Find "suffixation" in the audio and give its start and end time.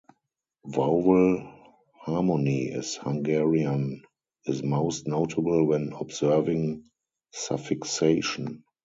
7.33-8.63